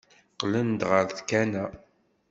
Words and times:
Qqlen-d 0.33 0.81
ɣer 0.89 1.05
tkanna. 1.17 1.65